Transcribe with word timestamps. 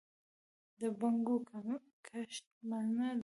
د 0.79 0.81
بنګو 0.99 1.37
کښت 2.07 2.45
منع 2.69 3.07
دی؟ 3.15 3.19